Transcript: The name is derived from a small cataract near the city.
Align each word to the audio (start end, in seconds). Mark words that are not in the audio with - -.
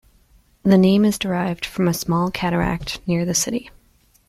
The 0.63 0.79
name 0.79 1.05
is 1.05 1.19
derived 1.19 1.63
from 1.63 1.87
a 1.87 1.93
small 1.93 2.31
cataract 2.31 3.01
near 3.07 3.23
the 3.23 3.35
city. 3.35 3.69